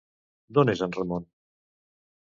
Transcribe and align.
D'on 0.57 0.73
és 0.75 0.83
en 0.87 0.97
Ramon? 0.97 1.31